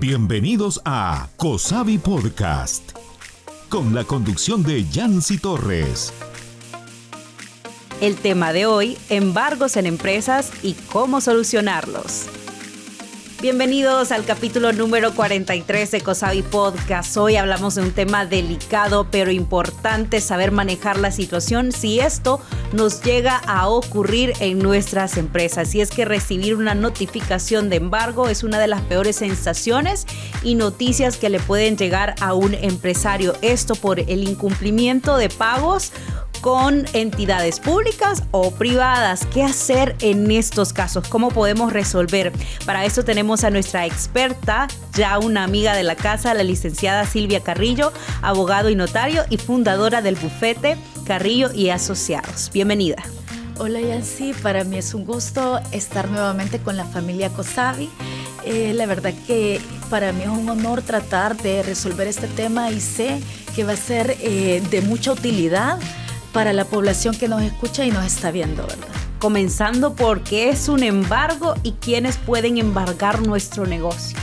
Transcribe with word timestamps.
Bienvenidos 0.00 0.80
a 0.84 1.28
COSAVI 1.38 1.98
Podcast, 1.98 2.92
con 3.68 3.96
la 3.96 4.04
conducción 4.04 4.62
de 4.62 4.84
Yancy 4.88 5.38
Torres. 5.38 6.12
El 8.00 8.14
tema 8.14 8.52
de 8.52 8.66
hoy, 8.66 8.96
embargos 9.08 9.76
en 9.76 9.86
empresas 9.86 10.52
y 10.62 10.74
cómo 10.92 11.20
solucionarlos. 11.20 12.26
Bienvenidos 13.40 14.10
al 14.10 14.24
capítulo 14.24 14.72
número 14.72 15.14
43 15.14 15.92
de 15.92 16.00
Cosavi 16.00 16.42
Podcast. 16.42 17.16
Hoy 17.16 17.36
hablamos 17.36 17.76
de 17.76 17.82
un 17.82 17.92
tema 17.92 18.26
delicado 18.26 19.06
pero 19.12 19.30
importante, 19.30 20.20
saber 20.20 20.50
manejar 20.50 20.98
la 20.98 21.12
situación 21.12 21.70
si 21.70 22.00
esto 22.00 22.40
nos 22.72 23.00
llega 23.00 23.36
a 23.36 23.68
ocurrir 23.68 24.32
en 24.40 24.58
nuestras 24.58 25.16
empresas. 25.16 25.72
Y 25.76 25.80
es 25.80 25.90
que 25.90 26.04
recibir 26.04 26.56
una 26.56 26.74
notificación 26.74 27.70
de 27.70 27.76
embargo 27.76 28.28
es 28.28 28.42
una 28.42 28.58
de 28.58 28.66
las 28.66 28.80
peores 28.80 29.14
sensaciones 29.14 30.04
y 30.42 30.56
noticias 30.56 31.16
que 31.16 31.30
le 31.30 31.38
pueden 31.38 31.76
llegar 31.76 32.16
a 32.20 32.34
un 32.34 32.54
empresario. 32.54 33.36
Esto 33.40 33.76
por 33.76 34.00
el 34.00 34.28
incumplimiento 34.28 35.16
de 35.16 35.28
pagos 35.28 35.92
con 36.40 36.86
entidades 36.92 37.60
públicas 37.60 38.22
o 38.30 38.50
privadas. 38.50 39.26
¿Qué 39.32 39.42
hacer 39.42 39.96
en 40.00 40.30
estos 40.30 40.72
casos? 40.72 41.08
¿Cómo 41.08 41.30
podemos 41.30 41.72
resolver? 41.72 42.32
Para 42.64 42.84
eso 42.84 43.04
tenemos 43.04 43.44
a 43.44 43.50
nuestra 43.50 43.86
experta, 43.86 44.68
ya 44.94 45.18
una 45.18 45.44
amiga 45.44 45.74
de 45.74 45.82
la 45.82 45.96
casa, 45.96 46.34
la 46.34 46.42
licenciada 46.42 47.06
Silvia 47.06 47.40
Carrillo, 47.40 47.92
abogado 48.22 48.70
y 48.70 48.74
notario 48.74 49.24
y 49.30 49.38
fundadora 49.38 50.02
del 50.02 50.16
bufete 50.16 50.76
Carrillo 51.06 51.52
y 51.52 51.70
Asociados. 51.70 52.50
Bienvenida. 52.52 53.02
Hola 53.60 53.80
Yancy, 53.80 54.34
para 54.34 54.62
mí 54.62 54.76
es 54.76 54.94
un 54.94 55.04
gusto 55.04 55.60
estar 55.72 56.08
nuevamente 56.08 56.60
con 56.60 56.76
la 56.76 56.84
familia 56.84 57.28
Cosavi. 57.30 57.90
Eh, 58.44 58.72
la 58.72 58.86
verdad 58.86 59.12
que 59.26 59.60
para 59.90 60.12
mí 60.12 60.22
es 60.22 60.28
un 60.28 60.48
honor 60.48 60.82
tratar 60.82 61.36
de 61.36 61.64
resolver 61.64 62.06
este 62.06 62.28
tema 62.28 62.70
y 62.70 62.80
sé 62.80 63.20
que 63.56 63.64
va 63.64 63.72
a 63.72 63.76
ser 63.76 64.16
eh, 64.20 64.62
de 64.70 64.80
mucha 64.82 65.10
utilidad 65.10 65.78
para 66.38 66.52
la 66.52 66.64
población 66.64 67.16
que 67.16 67.26
nos 67.26 67.42
escucha 67.42 67.84
y 67.84 67.90
nos 67.90 68.06
está 68.06 68.30
viendo, 68.30 68.62
¿verdad? 68.62 68.86
Comenzando 69.18 69.96
por 69.96 70.22
qué 70.22 70.50
es 70.50 70.68
un 70.68 70.84
embargo 70.84 71.56
y 71.64 71.72
quiénes 71.72 72.16
pueden 72.16 72.58
embargar 72.58 73.26
nuestro 73.26 73.66
negocio. 73.66 74.16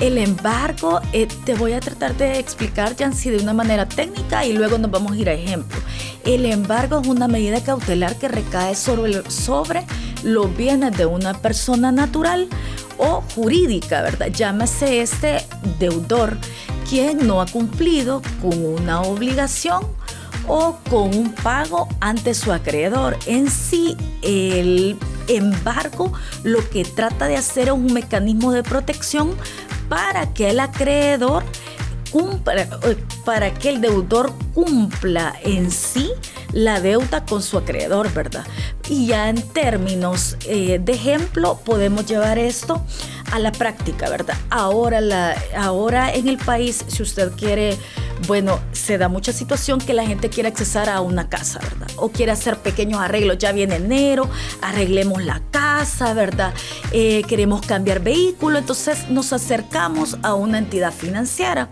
El 0.00 0.16
embargo, 0.16 1.02
eh, 1.12 1.28
te 1.44 1.52
voy 1.52 1.74
a 1.74 1.80
tratar 1.80 2.16
de 2.16 2.38
explicar, 2.38 2.96
Jancy, 2.96 3.28
de 3.28 3.42
una 3.42 3.52
manera 3.52 3.86
técnica 3.86 4.46
y 4.46 4.54
luego 4.54 4.78
nos 4.78 4.90
vamos 4.90 5.12
a 5.12 5.16
ir 5.16 5.28
a 5.28 5.34
ejemplo. 5.34 5.78
El 6.24 6.46
embargo 6.46 7.00
es 7.02 7.06
una 7.06 7.28
medida 7.28 7.62
cautelar 7.62 8.16
que 8.16 8.28
recae 8.28 8.74
sobre, 8.74 9.30
sobre 9.30 9.84
los 10.22 10.56
bienes 10.56 10.96
de 10.96 11.04
una 11.04 11.34
persona 11.34 11.92
natural 11.92 12.48
o 12.96 13.22
jurídica, 13.34 14.00
¿verdad? 14.00 14.28
Llámese 14.28 15.02
este 15.02 15.44
deudor 15.78 16.38
quien 16.88 17.26
no 17.26 17.42
ha 17.42 17.46
cumplido 17.46 18.22
con 18.40 18.64
una 18.64 19.02
obligación 19.02 19.97
o 20.48 20.78
con 20.90 21.14
un 21.14 21.32
pago 21.32 21.88
ante 22.00 22.34
su 22.34 22.52
acreedor. 22.52 23.16
En 23.26 23.50
sí, 23.50 23.96
el 24.22 24.98
embargo 25.28 26.12
lo 26.42 26.68
que 26.70 26.84
trata 26.84 27.26
de 27.26 27.36
hacer 27.36 27.68
es 27.68 27.74
un 27.74 27.92
mecanismo 27.92 28.52
de 28.52 28.62
protección 28.62 29.34
para 29.88 30.32
que 30.34 30.50
el 30.50 30.60
acreedor 30.60 31.44
cumpla, 32.10 32.62
eh, 32.62 32.96
para 33.24 33.52
que 33.52 33.68
el 33.68 33.80
deudor 33.80 34.32
cumpla 34.54 35.34
en 35.42 35.70
sí 35.70 36.10
la 36.52 36.80
deuda 36.80 37.24
con 37.26 37.42
su 37.42 37.58
acreedor, 37.58 38.12
¿verdad? 38.12 38.46
Y 38.88 39.08
ya 39.08 39.28
en 39.28 39.42
términos 39.42 40.36
eh, 40.46 40.80
de 40.82 40.92
ejemplo, 40.92 41.60
podemos 41.64 42.06
llevar 42.06 42.38
esto 42.38 42.82
a 43.32 43.38
la 43.38 43.52
práctica, 43.52 44.08
¿verdad? 44.08 44.36
Ahora, 44.48 45.00
la, 45.00 45.36
ahora 45.56 46.12
en 46.12 46.28
el 46.28 46.38
país, 46.38 46.84
si 46.88 47.02
usted 47.02 47.32
quiere 47.32 47.76
bueno, 48.26 48.58
se 48.72 48.98
da 48.98 49.08
mucha 49.08 49.32
situación 49.32 49.78
que 49.80 49.94
la 49.94 50.04
gente 50.06 50.28
quiere 50.28 50.48
accesar 50.48 50.88
a 50.88 51.00
una 51.00 51.28
casa, 51.28 51.60
¿verdad? 51.60 51.88
O 51.96 52.10
quiere 52.10 52.32
hacer 52.32 52.58
pequeños 52.58 53.00
arreglos. 53.00 53.38
Ya 53.38 53.52
viene 53.52 53.76
enero, 53.76 54.28
arreglemos 54.60 55.22
la 55.22 55.40
casa, 55.50 56.14
¿verdad? 56.14 56.52
Eh, 56.92 57.22
queremos 57.28 57.64
cambiar 57.64 58.00
vehículo, 58.00 58.58
entonces 58.58 59.08
nos 59.10 59.32
acercamos 59.32 60.18
a 60.22 60.34
una 60.34 60.58
entidad 60.58 60.92
financiera. 60.92 61.70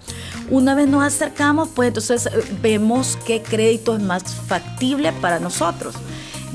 Una 0.50 0.74
vez 0.74 0.88
nos 0.88 1.02
acercamos, 1.02 1.68
pues 1.74 1.88
entonces 1.88 2.26
eh, 2.26 2.30
vemos 2.62 3.18
qué 3.26 3.42
crédito 3.42 3.96
es 3.96 4.02
más 4.02 4.22
factible 4.24 5.12
para 5.12 5.40
nosotros. 5.40 5.94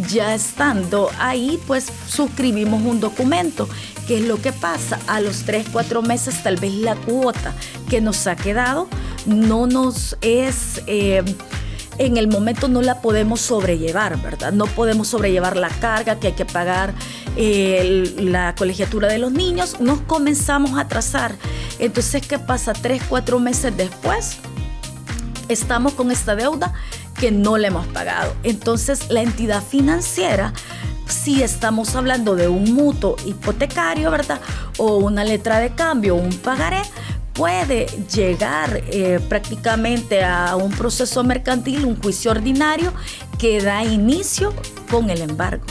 Ya 0.09 0.34
estando 0.34 1.12
ahí, 1.19 1.59
pues 1.68 1.88
suscribimos 2.08 2.81
un 2.81 3.00
documento. 3.00 3.68
¿Qué 4.08 4.18
es 4.18 4.25
lo 4.25 4.41
que 4.41 4.52
pasa? 4.52 5.00
A 5.08 5.19
los 5.19 5.44
3, 5.44 5.68
4 5.72 6.02
meses 6.02 6.41
tal 6.41 6.56
vez 6.58 6.73
la 6.73 6.96
cuota 6.96 7.53
que 7.90 8.02
nos 8.02 8.25
ha 8.25 8.35
quedado 8.35 8.88
no 9.26 9.68
nos 9.68 10.18
es... 10.22 10.82
Eh, 10.88 11.24
en 11.98 12.18
el 12.18 12.28
momento 12.28 12.68
no 12.68 12.82
la 12.82 13.02
podemos 13.02 13.42
sobrellevar, 13.42 14.20
¿verdad? 14.22 14.52
No 14.52 14.66
podemos 14.66 15.09
sobrellevar 15.09 15.56
la 15.56 15.70
carga 15.70 16.20
que 16.20 16.28
hay 16.28 16.34
que 16.34 16.46
pagar, 16.46 16.96
eh, 17.36 18.16
la 18.18 18.56
colegiatura 18.56 19.08
de 19.08 19.20
los 19.20 19.32
niños, 19.32 19.80
nos 19.80 20.02
comenzamos 20.02 20.80
a 20.80 20.82
atrasar. 20.82 21.36
Entonces, 21.78 22.26
¿qué 22.26 22.40
pasa? 22.40 22.74
Tres, 22.74 23.04
cuatro 23.08 23.40
meses 23.40 23.76
después, 23.78 24.38
estamos 25.48 25.94
con 25.94 26.12
esta 26.12 26.36
deuda 26.36 26.74
que 27.20 27.32
no 27.32 27.58
le 27.58 27.68
hemos 27.68 27.86
pagado. 27.88 28.34
Entonces, 28.42 29.12
la 29.12 29.22
entidad 29.22 29.62
financiera 29.62 30.53
si 31.12 31.44
estamos 31.44 31.96
hablando 31.96 32.36
de 32.36 32.48
un 32.48 32.74
mutuo 32.74 33.16
hipotecario, 33.26 34.09
¿verdad? 34.09 34.40
O 34.78 34.98
una 34.98 35.24
letra 35.24 35.59
de 35.59 35.76
cambio, 35.76 36.16
un 36.16 36.34
pagaré, 36.38 36.82
puede 37.34 37.86
llegar 38.14 38.84
eh, 38.88 39.19
prácticamente 39.30 40.24
a 40.24 40.56
un 40.56 40.72
proceso 40.72 41.24
mercantil, 41.24 41.86
un 41.86 42.02
juicio 42.02 42.31
ordinario 42.31 42.94
que 43.40 43.62
da 43.62 43.84
inicio 43.84 44.53
con 44.90 45.09
el 45.09 45.22
embargo. 45.22 45.64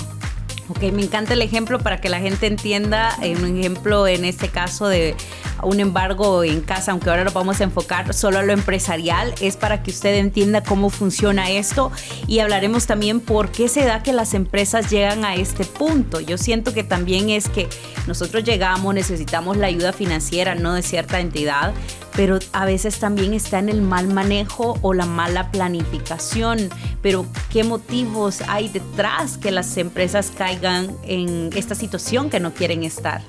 Ok, 0.69 0.83
me 0.93 1.03
encanta 1.03 1.33
el 1.33 1.43
ejemplo 1.43 1.81
para 1.81 2.01
que 2.01 2.09
la 2.09 2.21
gente 2.21 2.47
entienda, 2.47 3.17
un 3.21 3.59
ejemplo 3.59 4.07
en 4.07 4.25
este 4.25 4.49
caso 4.49 4.87
de 4.87 5.17
un 5.63 5.81
embargo 5.81 6.45
en 6.45 6.61
casa, 6.61 6.93
aunque 6.93 7.11
ahora 7.11 7.25
lo 7.25 7.33
vamos 7.33 7.61
a 7.61 7.65
enfocar 7.65 8.13
solo 8.15 8.39
a 8.39 8.43
lo 8.43 8.53
empresarial, 8.53 9.35
es 9.41 9.57
para 9.57 9.83
que 9.83 9.91
usted 9.91 10.15
entienda 10.17 10.63
cómo 10.63 10.91
funciona 10.91 11.51
esto 11.51 11.91
y 12.27 12.41
hablaremos 12.41 12.87
también 12.87 13.21
por 13.21 13.51
qué 13.51 13.69
se 13.69 13.85
da 13.85 14.03
que 14.03 14.13
las 14.13 14.35
empresas 14.35 14.91
llegan 14.91 15.25
a 15.25 15.35
este 15.35 15.65
punto. 15.65 16.21
Yo 16.21 16.39
siento 16.39 16.73
que 16.75 16.85
también 16.85 17.31
es 17.31 17.49
que 17.49 17.69
nosotros 18.07 18.45
llegamos, 18.45 18.95
necesitamos 18.95 19.57
la 19.57 19.67
ayuda 19.67 19.93
financiera, 19.93 20.55
no 20.55 20.75
de 20.75 20.83
cierta 20.83 21.21
entidad, 21.21 21.73
pero 22.15 22.39
a 22.53 22.65
veces 22.65 22.99
también 22.99 23.35
está 23.35 23.59
en 23.59 23.69
el 23.69 23.83
mal 23.83 24.09
manejo 24.09 24.79
o 24.83 24.95
la 24.95 25.07
mala 25.07 25.51
planificación. 25.51 26.69
Pero 27.03 27.27
¿qué 27.51 27.65
motivos 27.65 28.43
hay 28.49 28.69
detrás 28.69 29.39
que 29.39 29.51
las 29.51 29.77
empresas 29.77 30.33
caigan 30.37 30.97
en 31.05 31.51
esta 31.55 31.75
situación 31.75 32.31
que 32.31 32.41
no 32.41 32.53
quieren 32.53 32.85
estar? 32.85 33.23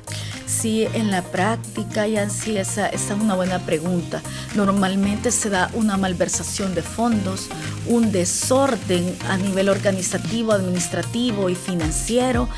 Sí, 0.51 0.85
en 0.94 1.12
la 1.12 1.22
práctica, 1.23 2.07
y 2.07 2.17
así, 2.17 2.57
esa, 2.57 2.88
esa 2.88 3.13
es 3.16 3.22
una 3.22 3.35
buena 3.35 3.59
pregunta. 3.59 4.22
Normalmente 4.53 5.31
se 5.31 5.50
da 5.50 5.72
una 5.73 5.95
malversación 5.95 6.75
de 6.75 6.81
fondos, 6.81 7.47
un 7.88 8.12
desorden 8.12 9.16
a 9.29 9.38
nivel 9.38 9.69
organizativo, 9.69 10.51
administrativo 10.51 11.50
y 11.50 11.56
financiero. 11.56 12.50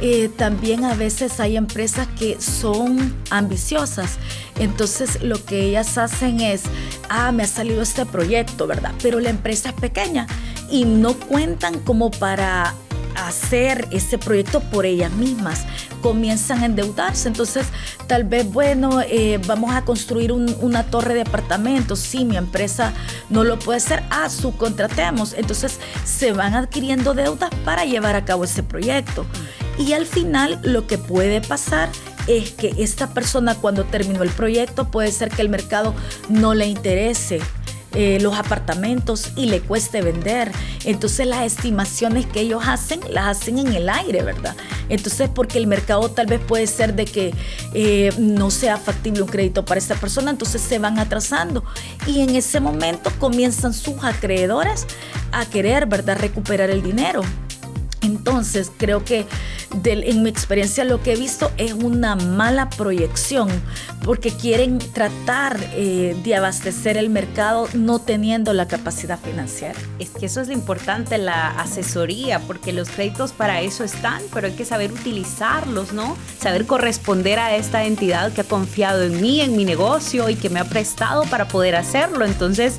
Eh, 0.00 0.30
también 0.36 0.84
a 0.84 0.94
veces 0.94 1.40
hay 1.40 1.58
empresas 1.58 2.08
que 2.18 2.40
son 2.40 3.14
ambiciosas. 3.28 4.16
Entonces 4.58 5.22
lo 5.22 5.44
que 5.44 5.60
ellas 5.66 5.98
hacen 5.98 6.40
es, 6.40 6.62
ah, 7.10 7.32
me 7.32 7.42
ha 7.42 7.46
salido 7.46 7.82
este 7.82 8.06
proyecto, 8.06 8.66
¿verdad? 8.66 8.92
Pero 9.02 9.20
la 9.20 9.28
empresa 9.28 9.68
es 9.68 9.74
pequeña 9.74 10.26
y 10.70 10.86
no 10.86 11.14
cuentan 11.14 11.78
como 11.80 12.10
para 12.10 12.74
hacer 13.14 13.88
ese 13.90 14.18
proyecto 14.18 14.60
por 14.60 14.86
ellas 14.86 15.12
mismas. 15.12 15.66
Comienzan 16.02 16.62
a 16.62 16.66
endeudarse. 16.66 17.28
Entonces, 17.28 17.66
tal 18.06 18.24
vez, 18.24 18.50
bueno, 18.50 19.00
eh, 19.00 19.40
vamos 19.46 19.74
a 19.74 19.84
construir 19.84 20.32
una 20.32 20.84
torre 20.84 21.14
de 21.14 21.22
apartamentos. 21.22 22.00
Si 22.00 22.24
mi 22.24 22.36
empresa 22.36 22.92
no 23.30 23.44
lo 23.44 23.58
puede 23.58 23.78
hacer, 23.78 24.02
ah, 24.10 24.28
subcontratemos. 24.28 25.34
Entonces, 25.34 25.78
se 26.04 26.32
van 26.32 26.54
adquiriendo 26.54 27.14
deudas 27.14 27.50
para 27.64 27.84
llevar 27.84 28.16
a 28.16 28.24
cabo 28.24 28.44
ese 28.44 28.62
proyecto. 28.62 29.24
Y 29.78 29.92
al 29.94 30.06
final, 30.06 30.58
lo 30.62 30.86
que 30.86 30.98
puede 30.98 31.40
pasar 31.40 31.88
es 32.26 32.52
que 32.52 32.74
esta 32.78 33.14
persona 33.14 33.54
cuando 33.54 33.84
terminó 33.84 34.22
el 34.22 34.30
proyecto 34.30 34.90
puede 34.90 35.10
ser 35.10 35.30
que 35.30 35.42
el 35.42 35.48
mercado 35.48 35.94
no 36.28 36.54
le 36.54 36.66
interese 36.66 37.40
eh, 37.94 38.18
los 38.20 38.36
apartamentos 38.36 39.32
y 39.36 39.46
le 39.46 39.60
cueste 39.60 40.02
vender. 40.02 40.50
Entonces 40.84 41.26
las 41.26 41.44
estimaciones 41.44 42.26
que 42.26 42.40
ellos 42.40 42.62
hacen 42.66 43.00
las 43.10 43.38
hacen 43.38 43.58
en 43.58 43.72
el 43.72 43.88
aire, 43.88 44.22
¿verdad? 44.22 44.56
Entonces 44.88 45.28
porque 45.28 45.58
el 45.58 45.66
mercado 45.66 46.10
tal 46.10 46.26
vez 46.26 46.40
puede 46.40 46.66
ser 46.66 46.94
de 46.94 47.04
que 47.04 47.34
eh, 47.74 48.12
no 48.18 48.50
sea 48.50 48.76
factible 48.76 49.22
un 49.22 49.28
crédito 49.28 49.64
para 49.64 49.78
esta 49.78 49.94
persona, 49.94 50.30
entonces 50.30 50.62
se 50.62 50.78
van 50.78 50.98
atrasando 50.98 51.64
y 52.06 52.20
en 52.20 52.34
ese 52.34 52.60
momento 52.60 53.10
comienzan 53.18 53.72
sus 53.74 54.02
acreedores 54.04 54.86
a 55.32 55.44
querer, 55.46 55.86
¿verdad?, 55.86 56.18
recuperar 56.18 56.70
el 56.70 56.82
dinero. 56.82 57.22
Entonces, 58.02 58.70
creo 58.76 59.04
que 59.04 59.26
en 59.84 60.22
mi 60.22 60.28
experiencia 60.28 60.84
lo 60.84 61.02
que 61.02 61.12
he 61.12 61.16
visto 61.16 61.50
es 61.56 61.72
una 61.72 62.16
mala 62.16 62.70
proyección, 62.70 63.48
porque 64.04 64.30
quieren 64.30 64.78
tratar 64.78 65.58
eh, 65.74 66.16
de 66.22 66.36
abastecer 66.36 66.96
el 66.96 67.10
mercado 67.10 67.68
no 67.74 67.98
teniendo 67.98 68.52
la 68.52 68.68
capacidad 68.68 69.18
financiera. 69.18 69.78
Es 69.98 70.10
que 70.10 70.26
eso 70.26 70.40
es 70.40 70.48
lo 70.48 70.54
importante, 70.54 71.18
la 71.18 71.50
asesoría, 71.50 72.40
porque 72.40 72.72
los 72.72 72.88
créditos 72.88 73.32
para 73.32 73.60
eso 73.60 73.84
están, 73.84 74.22
pero 74.32 74.46
hay 74.46 74.54
que 74.54 74.64
saber 74.64 74.92
utilizarlos, 74.92 75.92
¿no? 75.92 76.16
Saber 76.40 76.66
corresponder 76.66 77.38
a 77.38 77.56
esta 77.56 77.84
entidad 77.84 78.32
que 78.32 78.42
ha 78.42 78.44
confiado 78.44 79.02
en 79.02 79.20
mí, 79.20 79.40
en 79.40 79.56
mi 79.56 79.64
negocio 79.64 80.28
y 80.28 80.34
que 80.34 80.50
me 80.50 80.60
ha 80.60 80.64
prestado 80.64 81.24
para 81.24 81.48
poder 81.48 81.76
hacerlo. 81.76 82.24
Entonces, 82.24 82.78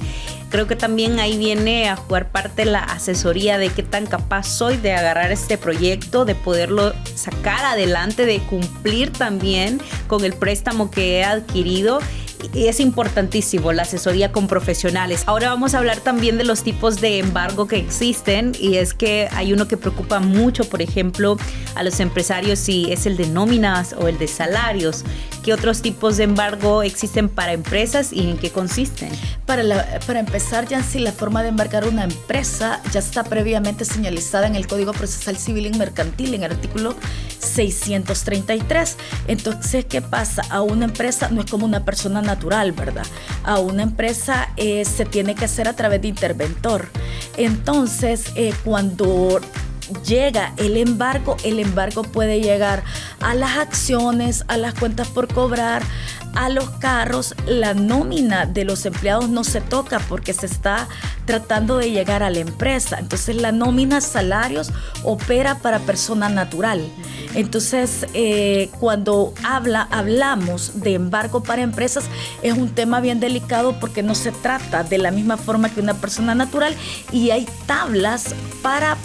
creo 0.54 0.68
que 0.68 0.76
también 0.76 1.20
ahí 1.20 1.38
viene 1.38 1.90
a 1.90 1.96
jugar 1.96 2.30
parte 2.30 2.66
la 2.66 2.80
asesoría 2.84 3.58
de 3.58 3.70
qué 3.70 3.82
tan 3.82 4.06
capaz 4.06 4.44
soy 4.44 4.78
de 4.78 4.94
agarrar 4.94 5.32
este 5.32 5.58
proyecto, 5.58 6.26
de 6.26 6.36
poderlo 6.36 6.83
sacar 7.16 7.64
adelante, 7.64 8.26
de 8.26 8.40
cumplir 8.40 9.12
también 9.12 9.80
con 10.08 10.26
el 10.26 10.34
préstamo 10.34 10.92
que 10.92 11.20
he 11.20 11.24
adquirido 11.24 12.00
y 12.54 12.68
es 12.68 12.80
importantísimo 12.80 13.72
la 13.72 13.84
asesoría 13.84 14.32
con 14.32 14.48
profesionales. 14.48 15.24
Ahora 15.28 15.50
vamos 15.50 15.74
a 15.74 15.80
hablar 15.80 16.00
también 16.02 16.38
de 16.38 16.44
los 16.44 16.64
tipos 16.64 17.00
de 17.00 17.20
embargo 17.20 17.68
que 17.68 17.78
existen 17.78 18.54
y 18.60 18.76
es 18.76 18.94
que 18.94 19.30
hay 19.32 19.54
uno 19.54 19.68
que 19.68 19.78
preocupa 19.78 20.20
mucho, 20.20 20.66
por 20.66 20.82
ejemplo, 20.82 21.38
a 21.76 21.84
los 21.84 22.00
empresarios 22.00 22.60
si 22.60 22.92
es 22.92 23.06
el 23.06 23.16
de 23.16 23.28
nóminas 23.28 23.96
o 23.98 24.08
el 24.08 24.18
de 24.18 24.28
salarios. 24.28 25.06
¿Qué 25.44 25.54
otros 25.54 25.82
tipos 25.82 26.16
de 26.16 26.24
embargo 26.24 26.84
existen 26.84 27.28
para 27.28 27.52
empresas 27.52 28.14
y 28.14 28.22
en 28.30 28.38
qué 28.38 28.50
consisten? 28.50 29.10
Para, 29.46 30.00
para 30.08 30.22
empezar, 30.22 30.70
ya 30.70 30.82
si 30.82 31.00
la 31.00 31.12
forma 31.12 31.44
de 31.44 31.50
embargar 31.50 31.86
una 31.86 32.06
empresa 32.06 32.82
ya 32.94 33.00
está 33.00 33.26
previamente 33.26 33.84
señalizada 33.84 34.48
en 34.48 34.56
el 34.56 34.68
Código 34.68 34.94
Procesal 34.94 35.38
Civil 35.38 35.66
y 35.66 35.78
Mercantil, 35.78 36.34
en 36.34 36.44
el 36.44 36.52
artículo 36.52 36.96
633. 37.40 38.98
Entonces, 39.28 39.84
¿qué 39.84 40.02
pasa? 40.02 40.44
A 40.50 40.62
una 40.62 40.86
empresa 40.86 41.28
no 41.30 41.42
es 41.42 41.52
como 41.52 41.66
una 41.66 41.84
persona 41.84 42.22
natural, 42.22 42.72
¿verdad? 42.72 43.06
A 43.44 43.60
una 43.60 43.84
empresa 43.84 44.50
eh, 44.56 44.86
se 44.86 45.04
tiene 45.04 45.36
que 45.36 45.44
hacer 45.46 45.68
a 45.68 45.74
través 45.74 46.02
de 46.02 46.08
interventor. 46.08 46.88
Entonces, 47.36 48.32
eh, 48.36 48.54
cuando 48.64 49.42
llega 50.06 50.54
el 50.58 50.78
embargo, 50.78 51.38
el 51.44 51.60
embargo 51.60 52.04
puede 52.04 52.42
llegar 52.42 52.84
a 53.20 53.34
las 53.36 53.58
acciones, 53.58 54.46
a 54.48 54.58
las 54.58 54.74
cuentas 54.74 55.08
por 55.08 55.34
cobrar, 55.34 55.84
a 56.36 56.50
los 56.50 56.70
carros. 56.72 57.36
La 57.46 57.74
nómina 57.74 58.46
de 58.46 58.66
los 58.66 58.86
empleados 58.86 59.30
no 59.30 59.44
se 59.44 59.62
toca 59.62 60.00
porque 60.00 60.34
se 60.34 60.46
está 60.46 60.88
tratando 61.26 61.78
de 61.78 61.92
llegar 61.92 62.24
a 62.24 62.30
la 62.30 62.40
empresa. 62.40 62.98
Entonces 63.00 63.36
la 63.36 63.52
nómina 63.52 64.02
salarios 64.02 64.72
opera 65.04 65.60
para 65.60 65.80
persona 65.80 66.30
natural. 66.30 66.82
Entonces 67.36 68.08
eh, 68.14 68.70
cuando 68.80 69.34
habla, 69.44 69.88
hablamos 69.92 70.82
de 70.82 70.94
embargo 70.96 71.44
para 71.44 71.62
empresas 71.62 72.06
es 72.42 72.58
un 72.58 72.70
tema 72.70 73.00
bien 73.00 73.20
delicado 73.20 73.80
porque 73.80 74.04
no 74.04 74.16
se 74.16 74.32
trata 74.32 74.84
de 74.84 74.98
la 74.98 75.12
misma 75.12 75.38
forma 75.38 75.70
que 75.70 75.80
una 75.80 75.94
persona 75.94 76.36
natural 76.36 76.76
y 77.12 77.32
hay 77.32 77.48
tablas 77.66 78.36
para 78.62 78.98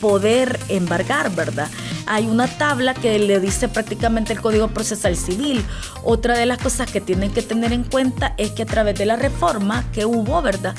poder 0.00 0.58
embargar, 0.68 1.34
¿verdad? 1.34 1.68
Hay 2.06 2.26
una 2.26 2.46
tabla 2.46 2.94
que 2.94 3.18
le 3.18 3.40
dice 3.40 3.68
prácticamente 3.68 4.32
el 4.32 4.40
Código 4.40 4.68
Procesal 4.68 5.16
Civil. 5.16 5.64
Otra 6.04 6.38
de 6.38 6.46
las 6.46 6.58
cosas 6.58 6.90
que 6.90 7.00
tienen 7.00 7.32
que 7.32 7.42
tener 7.42 7.72
en 7.72 7.82
cuenta 7.82 8.34
es 8.36 8.52
que 8.52 8.62
a 8.62 8.66
través 8.66 8.96
de 8.96 9.06
la 9.06 9.16
reforma 9.16 9.84
que 9.92 10.06
hubo, 10.06 10.40
¿verdad? 10.40 10.74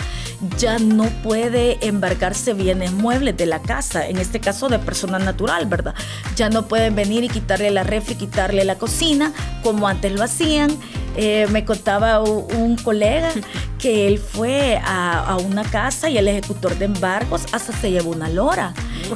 Ya 0.57 0.79
no 0.79 1.05
puede 1.23 1.85
embargarse 1.85 2.53
bienes 2.53 2.93
muebles 2.93 3.35
de 3.35 3.45
la 3.45 3.61
casa, 3.61 4.07
en 4.07 4.17
este 4.17 4.39
caso 4.39 4.69
de 4.69 4.79
persona 4.79 5.19
natural, 5.19 5.65
¿verdad? 5.65 5.95
Ya 6.35 6.49
no 6.49 6.67
pueden 6.67 6.95
venir 6.95 7.23
y 7.23 7.29
quitarle 7.29 7.71
la 7.71 7.83
refri, 7.83 8.15
quitarle 8.15 8.63
la 8.63 8.77
cocina, 8.77 9.33
como 9.63 9.87
antes 9.87 10.11
lo 10.13 10.23
hacían. 10.23 10.77
Eh, 11.17 11.47
me 11.49 11.65
contaba 11.65 12.21
un 12.21 12.77
colega 12.77 13.31
que 13.79 14.07
él 14.07 14.19
fue 14.19 14.79
a, 14.83 15.37
una 15.43 15.63
casa 15.63 16.09
y 16.09 16.17
el 16.17 16.27
ejecutor 16.27 16.77
de 16.77 16.85
embargos 16.85 17.45
hasta 17.51 17.73
se 17.73 17.91
llevó 17.91 18.11
una 18.11 18.29
lora. 18.29 18.73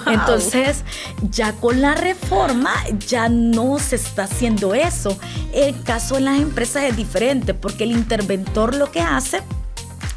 Entonces, 0.08 0.84
ya 1.30 1.54
con 1.54 1.82
la 1.82 1.96
reforma 1.96 2.74
ya 3.08 3.30
no 3.30 3.78
se 3.80 3.98
está 3.98 4.24
haciendo 4.24 4.74
eso. 4.74 5.18
El 5.54 5.82
caso 5.84 6.18
en 6.18 6.26
las 6.26 6.40
empresas 6.40 6.84
es 6.84 6.98
diferente 6.98 7.54
porque 7.54 7.84
el 7.84 7.92
interventor 7.92 8.76
lo 8.76 8.92
que 8.92 9.02
hace 9.02 9.42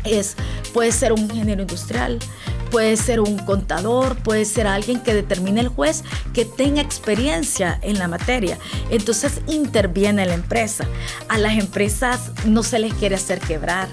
es, 0.05 0.37
puede 0.73 0.93
ser 0.93 1.13
un 1.13 1.21
ingeniero 1.21 1.63
industrial, 1.63 2.19
puede 2.75 2.97
ser 2.97 3.21
un 3.21 3.39
contador, 3.39 4.17
puede 4.17 4.45
ser 4.45 4.67
alguien 4.67 4.99
que 4.99 5.15
determine 5.15 5.61
el 5.61 5.69
juez 5.69 6.03
que 6.33 6.45
tenga 6.45 6.83
experiencia 6.83 7.79
en 7.83 8.01
la 8.01 8.09
materia. 8.09 8.59
Entonces 8.91 9.43
interviene 9.47 10.27
la 10.27 10.35
empresa. 10.35 10.85
A 11.29 11.39
las 11.39 11.57
empresas 11.57 12.33
no 12.47 12.65
se 12.65 12.81
les 12.81 12.93
quiere 12.95 13.15
hacer 13.15 13.39
quebrar. 13.39 13.87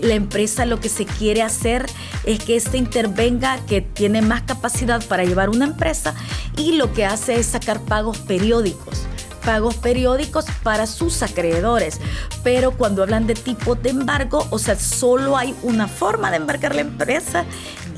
La 0.00 0.14
empresa 0.14 0.64
lo 0.64 0.80
que 0.80 0.88
se 0.88 1.04
quiere 1.04 1.42
hacer 1.42 1.84
es 2.24 2.42
que 2.42 2.56
éste 2.56 2.78
intervenga, 2.78 3.58
que 3.66 3.82
tiene 3.82 4.22
más 4.22 4.44
capacidad 4.44 5.04
para 5.04 5.24
llevar 5.24 5.50
una 5.50 5.66
empresa 5.66 6.14
y 6.56 6.72
lo 6.72 6.90
que 6.94 7.04
hace 7.04 7.34
es 7.34 7.44
sacar 7.44 7.82
pagos 7.82 8.16
periódicos 8.16 9.06
pagos 9.44 9.76
periódicos 9.76 10.46
para 10.62 10.86
sus 10.86 11.22
acreedores. 11.22 12.00
Pero 12.42 12.72
cuando 12.72 13.02
hablan 13.02 13.26
de 13.26 13.34
tipo 13.34 13.74
de 13.74 13.90
embargo, 13.90 14.46
o 14.50 14.58
sea, 14.58 14.76
solo 14.76 15.36
hay 15.36 15.54
una 15.62 15.88
forma 15.88 16.30
de 16.30 16.38
embarcar 16.38 16.74
la 16.74 16.82
empresa 16.82 17.44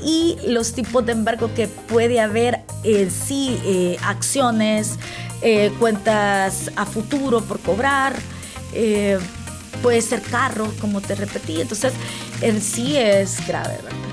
y 0.03 0.37
los 0.47 0.73
tipos 0.73 1.05
de 1.05 1.13
embargo 1.13 1.49
que 1.55 1.67
puede 1.67 2.19
haber 2.19 2.61
en 2.83 3.09
sí, 3.09 3.59
eh, 3.63 3.97
acciones, 4.03 4.97
eh, 5.41 5.71
cuentas 5.79 6.71
a 6.75 6.85
futuro 6.85 7.41
por 7.41 7.59
cobrar. 7.59 8.13
Eh, 8.73 9.17
puede 9.81 10.01
ser 10.01 10.21
carro, 10.21 10.71
como 10.79 11.01
te 11.01 11.15
repetí. 11.15 11.61
Entonces, 11.61 11.93
en 12.41 12.61
sí 12.61 12.97
es 12.97 13.45
grave, 13.47 13.77
¿verdad? 13.83 14.04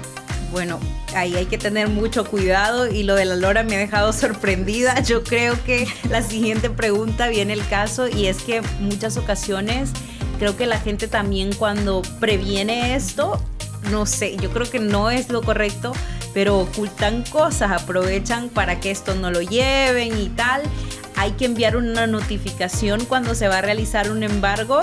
Bueno, 0.52 0.78
ahí 1.14 1.34
hay 1.34 1.46
que 1.46 1.56
tener 1.56 1.88
mucho 1.88 2.26
cuidado 2.26 2.86
y 2.86 3.04
lo 3.04 3.14
de 3.14 3.24
la 3.24 3.36
lora 3.36 3.62
me 3.62 3.76
ha 3.76 3.78
dejado 3.78 4.12
sorprendida. 4.12 5.00
Yo 5.00 5.24
creo 5.24 5.54
que 5.64 5.88
la 6.10 6.22
siguiente 6.22 6.68
pregunta 6.68 7.28
viene 7.28 7.54
el 7.54 7.66
caso 7.66 8.06
y 8.06 8.26
es 8.26 8.42
que 8.42 8.60
muchas 8.80 9.16
ocasiones 9.16 9.90
creo 10.38 10.56
que 10.56 10.66
la 10.66 10.78
gente 10.78 11.08
también 11.08 11.54
cuando 11.54 12.02
previene 12.20 12.94
esto, 12.94 13.42
no 13.90 14.04
sé, 14.06 14.36
yo 14.36 14.50
creo 14.50 14.70
que 14.70 14.78
no 14.78 15.10
es 15.10 15.30
lo 15.30 15.40
correcto, 15.42 15.92
pero 16.34 16.58
ocultan 16.58 17.24
cosas, 17.24 17.70
aprovechan 17.70 18.48
para 18.50 18.78
que 18.78 18.90
esto 18.90 19.14
no 19.14 19.30
lo 19.30 19.40
lleven 19.40 20.20
y 20.20 20.28
tal. 20.28 20.62
Hay 21.16 21.32
que 21.32 21.46
enviar 21.46 21.76
una 21.76 22.06
notificación 22.06 23.04
cuando 23.06 23.34
se 23.34 23.48
va 23.48 23.58
a 23.58 23.62
realizar 23.62 24.10
un 24.10 24.22
embargo 24.22 24.80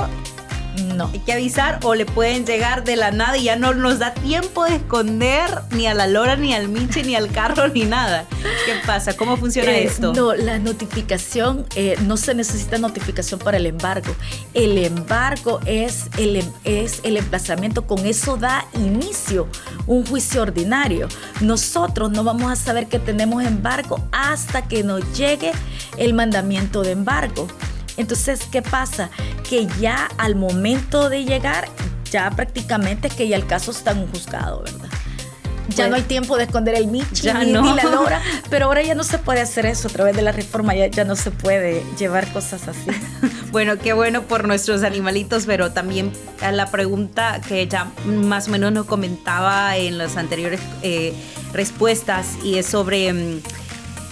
no. 0.79 1.09
Hay 1.13 1.19
que 1.19 1.33
avisar 1.33 1.79
o 1.83 1.95
le 1.95 2.05
pueden 2.05 2.45
llegar 2.45 2.83
de 2.83 2.95
la 2.95 3.11
nada 3.11 3.37
y 3.37 3.43
ya 3.43 3.55
no 3.55 3.73
nos 3.73 3.99
da 3.99 4.13
tiempo 4.13 4.65
de 4.65 4.75
esconder 4.75 5.49
ni 5.71 5.87
a 5.87 5.93
la 5.93 6.07
lora, 6.07 6.35
ni 6.35 6.53
al 6.53 6.69
minche, 6.69 7.03
ni 7.03 7.15
al 7.15 7.31
carro, 7.31 7.67
ni 7.67 7.83
nada. 7.83 8.25
¿Qué 8.65 8.73
pasa? 8.85 9.15
¿Cómo 9.15 9.37
funciona 9.37 9.71
eh, 9.71 9.85
esto? 9.85 10.13
No, 10.13 10.33
la 10.35 10.59
notificación, 10.59 11.65
eh, 11.75 11.95
no 12.05 12.17
se 12.17 12.33
necesita 12.33 12.77
notificación 12.77 13.39
para 13.39 13.57
el 13.57 13.65
embargo. 13.65 14.15
El 14.53 14.77
embargo 14.77 15.59
es 15.65 16.09
el, 16.17 16.37
em, 16.37 16.51
es 16.63 17.01
el 17.03 17.17
emplazamiento, 17.17 17.85
con 17.85 18.05
eso 18.05 18.37
da 18.37 18.65
inicio 18.73 19.47
un 19.87 20.05
juicio 20.05 20.41
ordinario. 20.41 21.07
Nosotros 21.41 22.11
no 22.11 22.23
vamos 22.23 22.51
a 22.51 22.55
saber 22.55 22.87
que 22.87 22.99
tenemos 22.99 23.43
embargo 23.43 23.99
hasta 24.11 24.67
que 24.67 24.83
nos 24.83 25.17
llegue 25.17 25.51
el 25.97 26.13
mandamiento 26.13 26.81
de 26.81 26.91
embargo. 26.91 27.47
Entonces, 27.99 28.47
¿qué 28.49 28.61
pasa? 28.61 29.09
Que 29.47 29.67
ya 29.79 30.07
al 30.17 30.35
momento 30.35 31.09
de 31.09 31.25
llegar, 31.25 31.67
ya 32.09 32.31
prácticamente 32.31 33.09
que 33.09 33.27
ya 33.27 33.35
el 33.35 33.45
caso 33.45 33.71
está 33.71 33.91
en 33.91 33.99
un 33.99 34.07
juzgado, 34.07 34.63
¿verdad? 34.63 34.87
Ya 35.75 35.89
no 35.89 35.97
hay 35.97 36.01
tiempo 36.03 36.37
de 36.37 36.45
esconder 36.45 36.75
el 36.75 36.87
Michi 36.87 37.27
ni, 37.31 37.51
la 37.51 37.83
Lora, 37.83 38.21
pero 38.49 38.65
ahora 38.65 38.81
ya 38.81 38.95
no 38.95 39.03
se 39.03 39.19
puede 39.19 39.41
hacer 39.41 39.65
eso 39.65 39.89
a 39.89 39.91
través 39.91 40.15
de 40.15 40.21
la 40.21 40.31
reforma, 40.31 40.73
ya, 40.73 40.87
ya 40.87 41.03
no 41.03 41.17
se 41.17 41.29
puede 41.29 41.83
llevar 41.99 42.31
cosas 42.31 42.69
así. 42.69 42.89
bueno, 43.51 43.77
qué 43.77 43.91
bueno 43.91 44.23
por 44.23 44.47
nuestros 44.47 44.83
animalitos, 44.83 45.45
pero 45.45 45.71
también 45.71 46.13
la 46.41 46.71
pregunta 46.71 47.41
que 47.47 47.67
ya 47.67 47.91
más 48.05 48.47
o 48.47 48.51
menos 48.51 48.71
nos 48.71 48.85
comentaba 48.85 49.75
en 49.75 49.97
las 49.97 50.15
anteriores 50.15 50.61
eh, 50.83 51.13
respuestas 51.51 52.37
y 52.45 52.57
es 52.57 52.65
sobre... 52.65 53.11
Mm, 53.11 53.41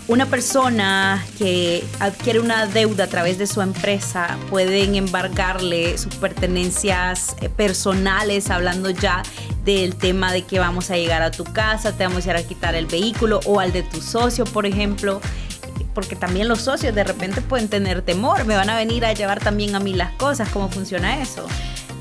una 0.07 0.25
persona 0.25 1.25
que 1.37 1.83
adquiere 1.99 2.39
una 2.39 2.65
deuda 2.65 3.05
a 3.05 3.07
través 3.07 3.37
de 3.37 3.45
su 3.45 3.61
empresa 3.61 4.37
pueden 4.49 4.95
embargarle 4.95 5.97
sus 5.97 6.15
pertenencias 6.15 7.35
eh, 7.41 7.49
personales, 7.49 8.49
hablando 8.49 8.89
ya 8.89 9.21
del 9.65 9.95
tema 9.95 10.31
de 10.31 10.43
que 10.43 10.59
vamos 10.59 10.91
a 10.91 10.95
llegar 10.95 11.21
a 11.21 11.31
tu 11.31 11.43
casa, 11.43 11.91
te 11.91 12.05
vamos 12.05 12.25
a 12.25 12.31
ir 12.31 12.35
a 12.37 12.43
quitar 12.43 12.75
el 12.75 12.85
vehículo 12.85 13.41
o 13.45 13.59
al 13.59 13.73
de 13.73 13.83
tu 13.83 14.01
socio, 14.01 14.45
por 14.45 14.65
ejemplo 14.65 15.19
porque 15.93 16.15
también 16.15 16.47
los 16.47 16.61
socios 16.61 16.93
de 16.93 17.03
repente 17.03 17.41
pueden 17.41 17.69
tener 17.69 18.03
temor, 18.03 18.45
me 18.45 18.55
van 18.55 18.69
a 18.69 18.77
venir 18.77 19.03
a 19.03 19.13
llevar 19.13 19.39
también 19.39 19.73
a 19.73 19.79
mí 19.79 19.93
las 19.93 20.11
cosas, 20.13 20.47
¿cómo 20.49 20.69
funciona 20.69 21.23
eso? 21.23 21.47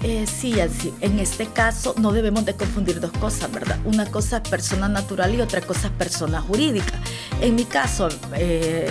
Eh, 0.08 0.25
sí. 0.25 0.54
En 1.00 1.18
este 1.18 1.46
caso 1.46 1.92
no 1.98 2.12
debemos 2.12 2.44
de 2.44 2.54
confundir 2.54 3.00
dos 3.00 3.10
cosas, 3.10 3.50
¿verdad? 3.50 3.76
Una 3.84 4.06
cosa 4.06 4.36
es 4.36 4.48
persona 4.48 4.88
natural 4.88 5.34
y 5.34 5.40
otra 5.40 5.60
cosa 5.60 5.88
es 5.88 5.92
persona 5.94 6.40
jurídica. 6.40 6.92
En 7.40 7.56
mi 7.56 7.64
caso, 7.64 8.08
eh, 8.36 8.88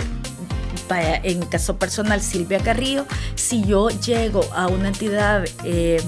en 0.90 1.40
caso 1.46 1.78
personal, 1.78 2.20
Silvia 2.20 2.58
Carrillo, 2.58 3.06
si 3.34 3.64
yo 3.64 3.88
llego 3.88 4.44
a 4.52 4.66
una 4.66 4.88
entidad 4.88 5.46
eh, 5.64 6.02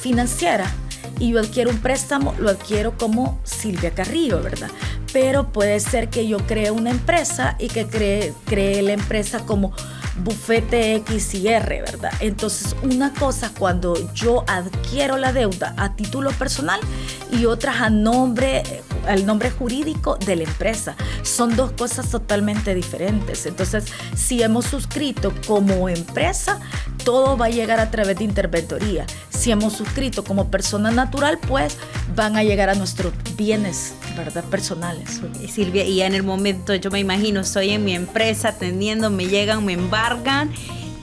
financiera 0.00 0.70
y 1.18 1.30
yo 1.32 1.40
adquiero 1.40 1.70
un 1.70 1.78
préstamo, 1.78 2.32
lo 2.38 2.50
adquiero 2.50 2.96
como 2.96 3.40
Silvia 3.42 3.90
Carrillo, 3.90 4.40
¿verdad? 4.40 4.70
Pero 5.12 5.52
puede 5.52 5.80
ser 5.80 6.10
que 6.10 6.28
yo 6.28 6.38
cree 6.38 6.70
una 6.70 6.90
empresa 6.90 7.56
y 7.58 7.66
que 7.66 7.88
cree, 7.88 8.32
cree 8.44 8.82
la 8.82 8.92
empresa 8.92 9.44
como 9.44 9.72
bufete 10.22 10.94
X 10.96 11.34
y 11.34 11.48
R, 11.48 11.80
¿verdad? 11.82 12.12
Entonces, 12.20 12.76
una 12.82 13.12
cosa 13.12 13.50
cuando 13.58 13.94
yo 14.12 14.44
adquiero 14.46 15.16
la 15.16 15.32
deuda 15.32 15.74
a 15.76 15.96
título 15.96 16.30
personal 16.32 16.80
y 17.32 17.46
otras 17.46 17.80
a 17.80 17.90
nombre, 17.90 18.62
al 19.08 19.26
nombre 19.26 19.50
jurídico 19.50 20.16
de 20.16 20.36
la 20.36 20.44
empresa. 20.44 20.96
Son 21.22 21.56
dos 21.56 21.72
cosas 21.72 22.10
totalmente 22.10 22.74
diferentes. 22.74 23.46
Entonces, 23.46 23.86
si 24.14 24.42
hemos 24.42 24.66
suscrito 24.66 25.32
como 25.46 25.88
empresa, 25.88 26.60
todo 27.04 27.36
va 27.36 27.46
a 27.46 27.50
llegar 27.50 27.80
a 27.80 27.90
través 27.90 28.18
de 28.18 28.24
interventoría. 28.24 29.06
Si 29.30 29.50
hemos 29.50 29.74
suscrito 29.74 30.24
como 30.24 30.50
persona 30.50 30.90
natural, 30.90 31.38
pues 31.46 31.76
van 32.14 32.36
a 32.36 32.42
llegar 32.44 32.70
a 32.70 32.74
nuestros 32.74 33.12
bienes, 33.36 33.94
¿verdad? 34.16 34.44
Personales. 34.44 35.20
Silvia, 35.50 35.84
y 35.84 36.02
en 36.02 36.14
el 36.14 36.22
momento, 36.22 36.74
yo 36.74 36.90
me 36.90 37.00
imagino, 37.00 37.40
estoy 37.40 37.70
en 37.70 37.84
mi 37.84 37.94
empresa 37.94 38.50
atendiendo, 38.50 39.10
me 39.10 39.26
llegan, 39.26 39.64
me 39.64 39.72
embargan. 39.72 40.52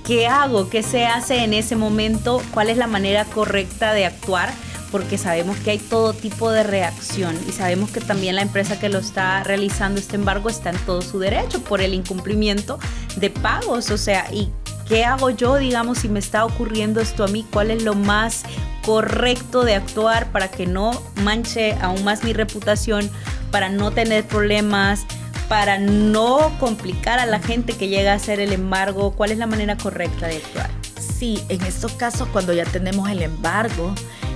¿Qué 0.06 0.27
hago? 0.27 0.70
¿Qué 0.70 0.84
se 0.84 1.06
hace 1.06 1.44
en 1.44 1.53
ese 1.53 1.75
momento? 1.75 2.41
¿Cuál 2.53 2.70
es 2.70 2.77
la 2.77 2.88
manera 2.88 3.25
correcta 3.25 3.94
de 3.94 4.06
actuar? 4.06 4.51
porque 4.91 5.18
sabemos 5.18 5.58
que 5.58 5.72
hay 5.72 5.77
todo 5.77 6.13
tipo 6.13 6.51
de 6.51 6.63
reacción 6.63 7.39
y 7.48 7.53
sabemos 7.53 7.91
que 7.91 8.01
también 8.01 8.36
la 8.36 8.41
empresa 8.41 8.77
que 8.77 8.89
lo 8.89 9.00
está 9.00 9.41
realizando 9.44 10.00
este 10.00 10.18
embargo 10.18 10.50
está 10.50 10.70
en 10.70 10.77
todo 10.80 11.01
su 11.01 11.18
derecho 11.18 11.62
por 11.63 11.82
el 11.82 11.94
incumplimiento 11.94 12.77
de 13.15 13.30
pagos, 13.30 13.89
o 13.89 13.98
sea, 13.98 14.27
y 14.32 14.50
¿qué 14.88 15.06
hago 15.06 15.30
yo, 15.30 15.56
digamos, 15.56 16.00
si 16.00 16.10
me 16.10 16.20
está 16.20 16.44
ocurriendo 16.46 17.00
esto 17.00 17.24
a 17.24 17.27
mí? 17.27 17.46
¿Cuál 17.51 17.72
es 17.72 17.84
lo 17.84 17.96
más 17.96 18.44
correcto 18.81 19.63
de 19.63 19.75
actuar 19.75 20.31
para 20.31 20.50
que 20.50 20.67
no 20.67 20.91
manche 21.23 21.73
aún 21.81 22.03
más 22.03 22.23
mi 22.23 22.33
reputación, 22.33 23.09
para 23.51 23.69
no 23.69 23.91
tener 23.91 24.25
problemas? 24.25 25.05
para 25.51 25.77
no 25.79 26.50
complicar 26.61 27.19
a 27.19 27.25
la 27.25 27.41
gente 27.41 27.73
que 27.73 27.89
llega 27.89 28.13
a 28.13 28.15
hacer 28.15 28.39
el 28.39 28.53
embargo? 28.53 29.11
¿Cuál 29.11 29.33
es 29.33 29.38
la 29.38 29.47
manera 29.47 29.75
correcta 29.75 30.27
de 30.27 30.38
actuar? 30.38 30.69
Sí, 30.97 31.43
en 31.50 31.61
estos 31.63 31.91
casos 31.91 32.29
cuando 32.29 32.53
ya 32.53 32.63
tenemos 32.63 33.09
el 33.09 33.21
embargo, 33.21 33.93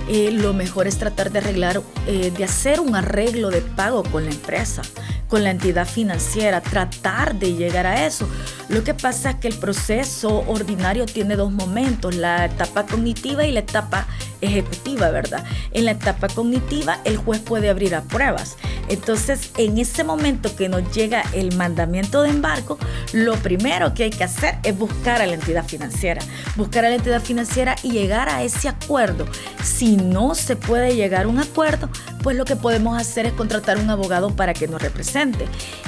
eh, 0.08 0.30
lo 0.30 0.52
mejor 0.52 0.86
es 0.86 0.98
tratar 0.98 1.32
de 1.32 1.38
arreglar, 1.38 1.80
eh, 2.06 2.30
de 2.36 2.44
hacer 2.44 2.80
un 2.80 2.94
arreglo 2.94 3.48
de 3.48 3.62
pago 3.62 4.02
con 4.02 4.26
la 4.26 4.30
empresa, 4.30 4.82
con 5.26 5.42
la 5.42 5.52
entidad 5.52 5.88
financiera, 5.88 6.60
tratar 6.60 7.34
de 7.34 7.54
llegar 7.54 7.86
a 7.86 8.04
eso. 8.04 8.28
Lo 8.68 8.84
que 8.84 8.92
pasa 8.92 9.30
es 9.30 9.36
que 9.36 9.48
el 9.48 9.54
proceso 9.54 10.44
ordinario 10.46 11.06
tiene 11.06 11.34
dos 11.36 11.50
momentos, 11.50 12.14
la 12.14 12.44
etapa 12.44 12.84
cognitiva 12.84 13.46
y 13.46 13.52
la 13.52 13.60
etapa 13.60 14.06
ejecutiva, 14.40 15.10
¿verdad? 15.10 15.44
En 15.72 15.84
la 15.84 15.92
etapa 15.92 16.28
cognitiva 16.28 17.00
el 17.04 17.16
juez 17.16 17.40
puede 17.40 17.68
abrir 17.68 17.94
a 17.94 18.02
pruebas. 18.02 18.56
Entonces, 18.88 19.50
en 19.56 19.78
ese 19.78 20.04
momento 20.04 20.54
que 20.54 20.68
nos 20.68 20.92
llega 20.94 21.22
el 21.32 21.54
mandamiento 21.56 22.22
de 22.22 22.30
embargo, 22.30 22.78
lo 23.12 23.34
primero 23.36 23.94
que 23.94 24.04
hay 24.04 24.10
que 24.10 24.24
hacer 24.24 24.58
es 24.62 24.76
buscar 24.78 25.20
a 25.20 25.26
la 25.26 25.34
entidad 25.34 25.64
financiera, 25.64 26.22
buscar 26.56 26.84
a 26.84 26.88
la 26.88 26.96
entidad 26.96 27.22
financiera 27.22 27.76
y 27.82 27.90
llegar 27.90 28.28
a 28.28 28.42
ese 28.42 28.68
acuerdo. 28.68 29.26
Si 29.62 29.96
no 29.96 30.34
se 30.34 30.56
puede 30.56 30.94
llegar 30.94 31.24
a 31.24 31.28
un 31.28 31.40
acuerdo, 31.40 31.88
pues 32.22 32.36
lo 32.36 32.44
que 32.44 32.56
podemos 32.56 33.00
hacer 33.00 33.26
es 33.26 33.32
contratar 33.32 33.78
un 33.78 33.90
abogado 33.90 34.34
para 34.34 34.54
que 34.54 34.68
nos 34.68 34.82
represente. 34.82 35.46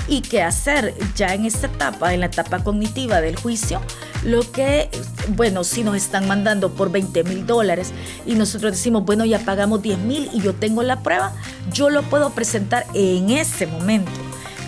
¿Y 0.08 0.22
qué 0.22 0.42
hacer? 0.42 0.94
Ya 1.14 1.34
en 1.34 1.44
esta 1.44 1.66
etapa, 1.66 2.14
en 2.14 2.20
la 2.20 2.26
etapa 2.26 2.62
cognitiva 2.64 3.20
del 3.20 3.36
juicio, 3.36 3.80
lo 4.24 4.50
que, 4.50 4.88
bueno, 5.36 5.64
si 5.64 5.82
nos 5.84 5.96
están 5.96 6.26
mandando 6.26 6.70
por 6.70 6.90
20 6.90 7.24
mil 7.24 7.46
dólares 7.46 7.92
y 8.26 8.34
nosotros 8.34 8.72
decimos, 8.72 9.04
bueno, 9.04 9.24
ya 9.24 9.38
pagamos 9.38 9.82
10 9.82 9.98
mil 10.00 10.28
y 10.32 10.40
yo 10.40 10.54
tengo 10.54 10.82
la 10.82 11.02
prueba, 11.02 11.32
yo 11.72 11.90
lo 11.90 12.02
puedo 12.02 12.30
presentar 12.30 12.84
en 12.94 13.30
ese 13.30 13.66
momento. 13.66 14.10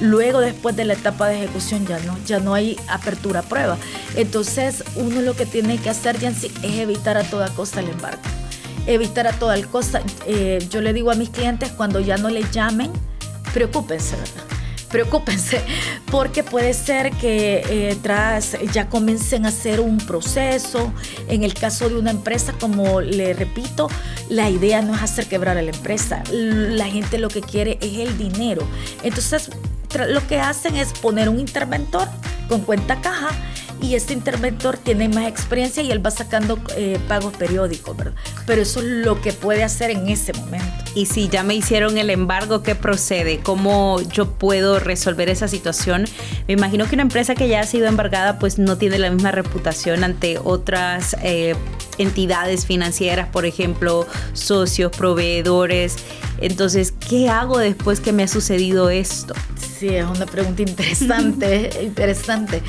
Luego, 0.00 0.40
después 0.40 0.76
de 0.76 0.86
la 0.86 0.94
etapa 0.94 1.28
de 1.28 1.36
ejecución, 1.44 1.86
ya 1.86 1.98
no, 2.00 2.16
ya 2.24 2.40
no 2.40 2.54
hay 2.54 2.78
apertura 2.88 3.40
a 3.40 3.42
prueba. 3.42 3.76
Entonces, 4.16 4.82
uno 4.96 5.20
lo 5.20 5.36
que 5.36 5.44
tiene 5.44 5.76
que 5.76 5.90
hacer, 5.90 6.18
Yancy, 6.18 6.50
es 6.62 6.78
evitar 6.78 7.18
a 7.18 7.24
toda 7.24 7.48
costa 7.50 7.80
el 7.80 7.90
embargo. 7.90 8.22
Evitar 8.86 9.26
a 9.26 9.32
toda 9.32 9.60
costa. 9.64 10.00
Eh, 10.26 10.66
yo 10.70 10.80
le 10.80 10.94
digo 10.94 11.10
a 11.10 11.16
mis 11.16 11.28
clientes, 11.28 11.70
cuando 11.72 12.00
ya 12.00 12.16
no 12.16 12.30
le 12.30 12.44
llamen, 12.50 12.90
preocúpense, 13.52 14.16
¿verdad? 14.16 14.59
Preocúpense, 14.90 15.62
porque 16.10 16.42
puede 16.42 16.74
ser 16.74 17.12
que 17.12 17.62
eh, 17.68 17.96
tras 18.02 18.56
ya 18.72 18.88
comiencen 18.88 19.46
a 19.46 19.48
hacer 19.48 19.80
un 19.80 19.98
proceso. 19.98 20.92
En 21.28 21.44
el 21.44 21.54
caso 21.54 21.88
de 21.88 21.96
una 21.96 22.10
empresa, 22.10 22.54
como 22.58 23.00
le 23.00 23.32
repito, 23.32 23.88
la 24.28 24.50
idea 24.50 24.82
no 24.82 24.94
es 24.94 25.02
hacer 25.02 25.26
quebrar 25.26 25.56
a 25.58 25.62
la 25.62 25.70
empresa. 25.70 26.22
La 26.30 26.86
gente 26.86 27.18
lo 27.18 27.28
que 27.28 27.40
quiere 27.40 27.78
es 27.80 27.98
el 27.98 28.18
dinero. 28.18 28.66
Entonces, 29.02 29.50
lo 30.08 30.26
que 30.26 30.40
hacen 30.40 30.76
es 30.76 30.92
poner 30.92 31.28
un 31.28 31.40
interventor 31.40 32.08
con 32.48 32.62
cuenta 32.62 33.00
caja 33.00 33.30
y 33.82 33.94
este 33.94 34.12
interventor 34.12 34.76
tiene 34.78 35.08
más 35.08 35.26
experiencia 35.26 35.82
y 35.82 35.90
él 35.90 36.04
va 36.04 36.10
sacando 36.10 36.58
eh, 36.76 36.98
pagos 37.08 37.34
periódicos, 37.36 37.96
¿verdad? 37.96 38.14
Pero 38.46 38.62
eso 38.62 38.80
es 38.80 38.86
lo 38.86 39.20
que 39.20 39.32
puede 39.32 39.64
hacer 39.64 39.90
en 39.90 40.08
ese 40.08 40.32
momento. 40.32 40.84
Y 40.94 41.06
si 41.06 41.28
ya 41.28 41.42
me 41.42 41.54
hicieron 41.54 41.98
el 41.98 42.10
embargo, 42.10 42.62
¿qué 42.62 42.74
procede? 42.74 43.38
¿Cómo 43.38 44.00
yo 44.12 44.32
puedo 44.32 44.80
resolver 44.80 45.28
esa 45.28 45.48
situación? 45.48 46.04
Me 46.48 46.54
imagino 46.54 46.86
que 46.86 46.94
una 46.94 47.02
empresa 47.02 47.34
que 47.34 47.48
ya 47.48 47.60
ha 47.60 47.66
sido 47.66 47.86
embargada 47.86 48.38
pues 48.38 48.58
no 48.58 48.76
tiene 48.76 48.98
la 48.98 49.10
misma 49.10 49.30
reputación 49.30 50.04
ante 50.04 50.38
otras 50.42 51.16
eh, 51.22 51.54
entidades 51.98 52.66
financieras, 52.66 53.28
por 53.28 53.46
ejemplo, 53.46 54.06
socios, 54.32 54.90
proveedores. 54.96 55.96
Entonces, 56.40 56.92
¿qué 56.92 57.28
hago 57.28 57.58
después 57.58 58.00
que 58.00 58.12
me 58.12 58.22
ha 58.22 58.28
sucedido 58.28 58.90
esto? 58.90 59.34
Sí, 59.78 59.88
es 59.88 60.06
una 60.06 60.26
pregunta 60.26 60.62
interesante, 60.62 61.70
interesante. 61.82 62.62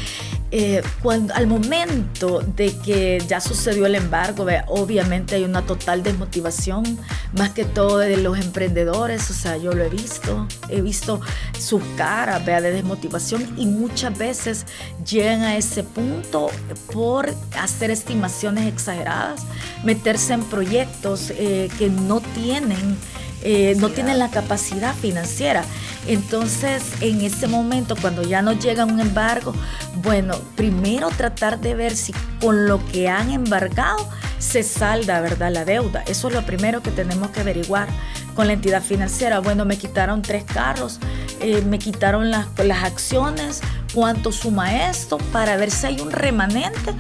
Eh, 0.54 0.82
cuando, 1.02 1.34
al 1.34 1.48
momento 1.48 2.42
de 2.42 2.78
que 2.80 3.24
ya 3.26 3.40
sucedió 3.40 3.86
el 3.86 3.96
embargo, 3.96 4.46
obviamente 4.68 5.36
hay 5.36 5.46
una 5.46 5.62
total 5.62 6.04
desmotivación, 6.04 7.00
más 7.34 7.52
que 7.52 7.64
todo 7.64 8.00
de 8.00 8.18
los 8.18 8.38
emprendedores, 8.38 9.30
o 9.30 9.34
sea, 9.34 9.56
yo 9.56 9.72
lo 9.72 9.82
he 9.84 9.90
visto, 9.90 10.48
he 10.68 10.82
visto 10.82 11.22
sus 11.58 11.82
caras 11.96 12.46
de 12.46 12.72
desmotivación 12.72 13.54
y 13.58 13.66
muchas 13.66 14.18
veces 14.18 14.66
llegan 15.10 15.42
a 15.42 15.56
ese 15.56 15.84
punto 15.84 16.50
por 16.92 17.34
hacer 17.58 17.90
estimaciones 17.90 18.68
exageradas, 18.68 19.44
meterse 19.86 20.34
en 20.34 20.44
proyectos 20.44 21.32
eh, 21.32 21.70
que 21.80 21.90
no 21.90 22.20
tienen 22.20 22.98
eh, 23.44 23.76
no 23.78 23.90
tienen 23.90 24.20
la 24.20 24.30
capacidad 24.30 24.94
financiera. 24.94 25.64
Entonces, 26.08 26.84
en 27.02 27.22
ese 27.22 27.48
momento, 27.48 27.96
cuando 28.00 28.24
ya 28.24 28.42
nos 28.42 28.60
llega 28.60 28.86
un 28.86 29.00
embargo, 29.00 29.54
bueno, 30.02 30.36
primero 30.56 31.10
tratar 31.10 31.60
de 31.60 31.76
ver 31.76 31.96
si 31.96 32.14
con 32.40 32.68
lo 32.68 32.84
que 32.88 33.08
han 33.08 33.30
embargado 33.32 34.08
se 34.40 34.64
salda, 34.64 35.22
¿verdad? 35.22 35.52
La 35.52 35.66
deuda. 35.66 36.04
Eso 36.08 36.28
es 36.28 36.34
lo 36.34 36.46
primero 36.46 36.82
que 36.82 36.92
tenemos 36.92 37.30
que 37.30 37.42
averiguar 37.42 37.88
con 38.36 38.48
la 38.48 38.54
entidad 38.54 38.82
financiera. 38.82 39.40
Bueno, 39.40 39.66
me 39.66 39.78
quitaron 39.78 40.22
tres 40.22 40.44
carros, 40.44 41.00
eh, 41.40 41.62
me 41.62 41.78
quitaron 41.78 42.32
las, 42.32 42.48
las 42.58 42.84
acciones, 42.84 43.62
cuánto 43.94 44.32
suma 44.32 44.90
esto, 44.90 45.18
para 45.32 45.58
ver 45.58 45.70
si 45.70 45.88
hay 45.88 46.00
un 46.00 46.12
remanente 46.12 46.94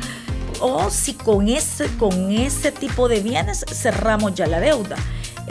o 0.60 0.91
si 0.91 1.13
con 1.15 1.48
ese, 1.50 1.88
con 1.98 2.31
ese 2.31 2.71
tipo 2.71 3.10
de 3.10 3.19
bienes 3.21 3.65
cerramos 3.71 4.36
ya 4.36 4.45
la 4.45 4.60
deuda. 4.60 4.95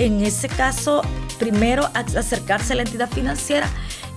En 0.00 0.24
ese 0.24 0.48
caso, 0.48 1.02
primero 1.38 1.90
acercarse 1.94 2.72
a 2.72 2.76
la 2.76 2.82
entidad 2.84 3.10
financiera, 3.10 3.68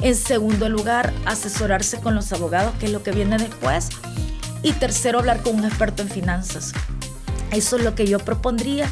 en 0.02 0.16
segundo 0.16 0.70
lugar, 0.70 1.12
asesorarse 1.26 2.00
con 2.00 2.16
los 2.16 2.32
abogados, 2.32 2.74
que 2.80 2.86
es 2.86 2.94
lo 2.94 3.04
que 3.04 3.12
viene 3.12 3.38
después, 3.38 3.90
y 4.62 4.72
tercero, 4.72 5.20
hablar 5.20 5.42
con 5.42 5.56
un 5.56 5.66
experto 5.66 6.02
en 6.02 6.08
finanzas. 6.08 6.72
Eso 7.52 7.76
es 7.76 7.84
lo 7.84 7.96
que 7.96 8.08
yo 8.08 8.20
propondría 8.20 8.90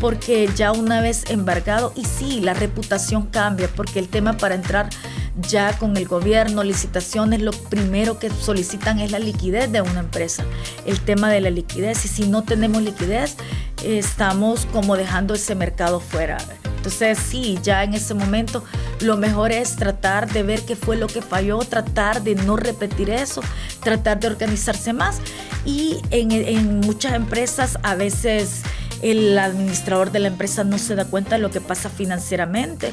porque 0.00 0.50
ya 0.56 0.72
una 0.72 1.00
vez 1.00 1.30
embargado, 1.30 1.92
y 1.94 2.06
sí, 2.06 2.40
la 2.40 2.54
reputación 2.54 3.26
cambia, 3.26 3.68
porque 3.68 4.00
el 4.00 4.08
tema 4.08 4.32
para 4.32 4.56
entrar 4.56 4.90
ya 5.36 5.78
con 5.78 5.96
el 5.96 6.06
gobierno, 6.06 6.62
licitaciones, 6.62 7.40
lo 7.40 7.52
primero 7.52 8.18
que 8.18 8.30
solicitan 8.30 9.00
es 9.00 9.10
la 9.10 9.18
liquidez 9.18 9.70
de 9.72 9.80
una 9.80 10.00
empresa, 10.00 10.44
el 10.86 11.00
tema 11.00 11.30
de 11.30 11.40
la 11.40 11.50
liquidez, 11.50 12.04
y 12.04 12.08
si 12.08 12.26
no 12.26 12.42
tenemos 12.42 12.82
liquidez, 12.82 13.36
estamos 13.84 14.66
como 14.66 14.96
dejando 14.96 15.34
ese 15.34 15.54
mercado 15.54 16.00
fuera. 16.00 16.38
Entonces 16.76 17.16
sí, 17.18 17.58
ya 17.62 17.84
en 17.84 17.94
ese 17.94 18.12
momento 18.12 18.64
lo 19.00 19.16
mejor 19.16 19.52
es 19.52 19.76
tratar 19.76 20.28
de 20.32 20.42
ver 20.42 20.62
qué 20.62 20.74
fue 20.74 20.96
lo 20.96 21.06
que 21.06 21.22
falló, 21.22 21.60
tratar 21.60 22.22
de 22.22 22.34
no 22.34 22.56
repetir 22.56 23.08
eso, 23.08 23.40
tratar 23.84 24.18
de 24.18 24.26
organizarse 24.26 24.92
más. 24.92 25.20
Y 25.64 25.98
en, 26.10 26.32
en 26.32 26.80
muchas 26.80 27.14
empresas 27.14 27.78
a 27.84 27.94
veces 27.94 28.62
el 29.00 29.38
administrador 29.38 30.10
de 30.10 30.20
la 30.20 30.28
empresa 30.28 30.64
no 30.64 30.78
se 30.78 30.96
da 30.96 31.04
cuenta 31.04 31.36
de 31.36 31.42
lo 31.42 31.50
que 31.50 31.60
pasa 31.60 31.88
financieramente. 31.88 32.92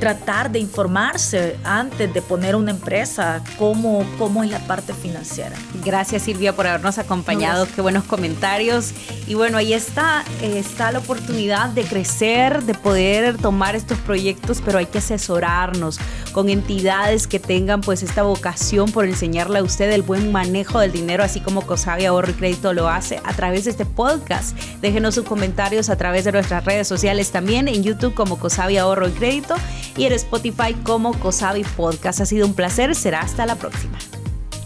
Tratar 0.00 0.50
de 0.50 0.58
informarse 0.58 1.58
antes 1.62 2.12
de 2.12 2.22
poner 2.22 2.56
una 2.56 2.70
empresa, 2.70 3.42
cómo, 3.58 4.02
cómo 4.18 4.42
es 4.42 4.50
la 4.50 4.58
parte 4.60 4.94
financiera. 4.94 5.54
Gracias 5.84 6.22
Silvia 6.22 6.56
por 6.56 6.66
habernos 6.66 6.96
acompañado, 6.96 7.68
qué 7.74 7.82
buenos 7.82 8.04
comentarios. 8.04 8.92
Y 9.26 9.34
bueno, 9.34 9.58
ahí 9.58 9.74
está, 9.74 10.24
está 10.42 10.90
la 10.90 11.00
oportunidad 11.00 11.68
de 11.68 11.84
crecer, 11.84 12.62
de 12.64 12.72
poder 12.72 13.36
tomar 13.36 13.76
estos 13.76 13.98
proyectos, 13.98 14.62
pero 14.64 14.78
hay 14.78 14.86
que 14.86 14.98
asesorarnos 14.98 16.00
con 16.32 16.48
entidades 16.48 17.26
que 17.26 17.38
tengan 17.38 17.80
pues 17.80 18.02
esta 18.02 18.22
vocación 18.22 18.90
por 18.92 19.04
enseñarle 19.04 19.58
a 19.58 19.62
usted 19.62 19.90
el 19.90 20.02
buen 20.02 20.32
manejo 20.32 20.80
del 20.80 20.92
dinero, 20.92 21.22
así 21.22 21.40
como 21.40 21.62
Cosabi 21.66 22.06
Ahorro 22.06 22.30
y 22.30 22.34
Crédito 22.34 22.72
lo 22.72 22.88
hace 22.88 23.20
a 23.24 23.34
través 23.34 23.64
de 23.64 23.72
este 23.72 23.84
podcast. 23.84 24.56
Déjenos 24.80 25.14
sus 25.14 25.24
comentarios 25.24 25.90
a 25.90 25.96
través 25.96 26.24
de 26.24 26.32
nuestras 26.32 26.64
redes 26.64 26.88
sociales 26.88 27.30
también, 27.30 27.68
en 27.68 27.82
YouTube 27.82 28.14
como 28.14 28.38
Cosabi 28.38 28.78
Ahorro 28.78 29.08
y 29.08 29.12
Crédito 29.12 29.56
y 29.96 30.04
en 30.04 30.12
Spotify 30.12 30.74
como 30.84 31.18
Cosabi 31.18 31.64
Podcast. 31.76 32.20
Ha 32.20 32.26
sido 32.26 32.46
un 32.46 32.54
placer, 32.54 32.94
será 32.94 33.20
hasta 33.20 33.46
la 33.46 33.56
próxima. 33.56 33.98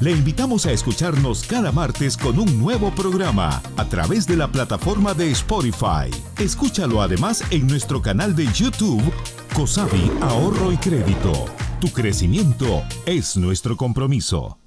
Le 0.00 0.10
invitamos 0.10 0.66
a 0.66 0.72
escucharnos 0.72 1.44
cada 1.44 1.70
martes 1.70 2.16
con 2.16 2.38
un 2.38 2.58
nuevo 2.58 2.90
programa 2.90 3.62
a 3.76 3.88
través 3.88 4.26
de 4.26 4.36
la 4.36 4.48
plataforma 4.48 5.14
de 5.14 5.30
Spotify. 5.30 6.10
Escúchalo 6.38 7.00
además 7.00 7.44
en 7.50 7.66
nuestro 7.66 8.02
canal 8.02 8.34
de 8.34 8.46
YouTube, 8.52 9.02
Cosabi 9.54 10.10
Ahorro 10.20 10.72
y 10.72 10.76
Crédito. 10.78 11.46
Tu 11.80 11.88
crecimiento 11.90 12.82
es 13.06 13.36
nuestro 13.36 13.76
compromiso. 13.76 14.63